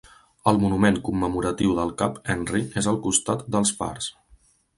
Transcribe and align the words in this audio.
El 0.51 0.55
monument 0.61 0.95
commemoratiu 1.09 1.75
del 1.81 1.91
cap 1.99 2.17
Henry 2.37 2.63
és 2.83 2.89
al 2.93 2.99
costat 3.05 3.45
dels 3.59 3.75
fars. 3.83 4.11